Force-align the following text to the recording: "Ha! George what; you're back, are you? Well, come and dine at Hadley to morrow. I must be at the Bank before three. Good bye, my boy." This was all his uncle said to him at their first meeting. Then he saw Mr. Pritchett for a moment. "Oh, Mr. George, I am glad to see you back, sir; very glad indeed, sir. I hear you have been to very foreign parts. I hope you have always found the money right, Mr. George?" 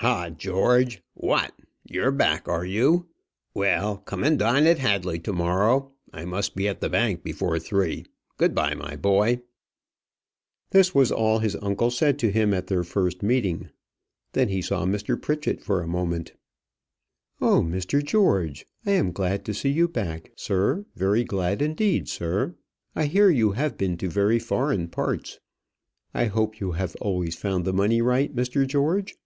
"Ha! 0.00 0.28
George 0.28 1.02
what; 1.14 1.52
you're 1.84 2.12
back, 2.12 2.46
are 2.46 2.66
you? 2.66 3.08
Well, 3.54 3.96
come 3.96 4.24
and 4.24 4.38
dine 4.38 4.66
at 4.66 4.78
Hadley 4.78 5.18
to 5.20 5.32
morrow. 5.32 5.92
I 6.12 6.26
must 6.26 6.54
be 6.54 6.68
at 6.68 6.82
the 6.82 6.90
Bank 6.90 7.22
before 7.24 7.58
three. 7.58 8.04
Good 8.36 8.54
bye, 8.54 8.74
my 8.74 8.94
boy." 8.96 9.40
This 10.70 10.94
was 10.94 11.10
all 11.10 11.38
his 11.38 11.56
uncle 11.62 11.90
said 11.90 12.18
to 12.20 12.30
him 12.30 12.52
at 12.52 12.66
their 12.66 12.84
first 12.84 13.22
meeting. 13.22 13.70
Then 14.32 14.50
he 14.50 14.60
saw 14.60 14.84
Mr. 14.84 15.20
Pritchett 15.20 15.62
for 15.62 15.80
a 15.82 15.86
moment. 15.88 16.34
"Oh, 17.40 17.62
Mr. 17.62 18.04
George, 18.04 18.66
I 18.84 18.90
am 18.92 19.12
glad 19.12 19.46
to 19.46 19.54
see 19.54 19.70
you 19.70 19.88
back, 19.88 20.30
sir; 20.36 20.84
very 20.94 21.24
glad 21.24 21.62
indeed, 21.62 22.06
sir. 22.10 22.54
I 22.94 23.06
hear 23.06 23.30
you 23.30 23.52
have 23.52 23.78
been 23.78 23.96
to 23.96 24.10
very 24.10 24.38
foreign 24.40 24.88
parts. 24.88 25.40
I 26.12 26.26
hope 26.26 26.60
you 26.60 26.72
have 26.72 26.94
always 27.00 27.34
found 27.34 27.64
the 27.64 27.72
money 27.72 28.02
right, 28.02 28.32
Mr. 28.36 28.66
George?" 28.66 29.16